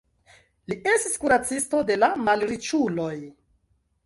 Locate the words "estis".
0.93-1.21